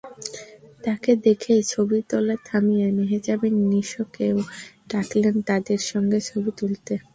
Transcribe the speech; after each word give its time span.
তাঁকে 0.83 1.11
দেখেই 1.25 1.61
ছবি 1.63 1.99
তোলা 2.09 2.35
থামিয়ে 2.45 2.87
মেহজাবিন 2.97 3.55
নিশোকেও 3.71 4.37
ডাকলেন 4.89 5.35
তাঁদের 5.47 5.81
সঙ্গে 5.91 6.19
ছবি 6.21 6.51
তুলতে। 6.57 6.93